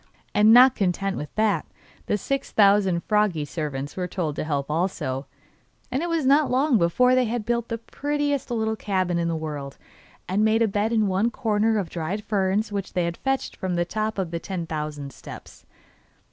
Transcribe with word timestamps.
And 0.33 0.51
not 0.51 0.73
content 0.73 1.15
with 1.15 1.29
that 1.35 1.63
the 2.07 2.17
six 2.17 2.49
thousand 2.51 3.03
froggy 3.03 3.45
servants 3.45 3.95
were 3.95 4.07
told 4.07 4.35
to 4.35 4.43
help 4.43 4.71
also, 4.71 5.27
and 5.91 6.01
it 6.01 6.09
was 6.09 6.25
not 6.25 6.49
long 6.49 6.79
before 6.79 7.13
they 7.13 7.25
had 7.25 7.45
built 7.45 7.67
the 7.67 7.77
prettiest 7.77 8.49
little 8.49 8.75
cabin 8.75 9.19
in 9.19 9.27
the 9.27 9.35
world, 9.35 9.77
and 10.27 10.43
made 10.43 10.63
a 10.63 10.67
bed 10.67 10.91
in 10.91 11.05
one 11.05 11.29
corner 11.29 11.77
of 11.77 11.91
dried 11.91 12.23
ferns 12.23 12.71
which 12.71 12.93
they 12.93 13.11
fetched 13.23 13.55
from 13.55 13.75
the 13.75 13.85
top 13.85 14.17
of 14.17 14.31
the 14.31 14.39
ten 14.39 14.65
thousand 14.65 15.13
steps. 15.13 15.67